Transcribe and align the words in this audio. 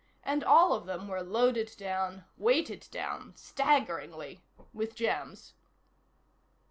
And 0.23 0.43
all 0.43 0.73
of 0.73 0.87
them 0.87 1.07
were 1.07 1.21
loaded 1.21 1.75
down, 1.77 2.25
weighted 2.35 2.87
down, 2.89 3.35
staggeringly, 3.35 4.41
with 4.73 4.95
gems. 4.95 5.53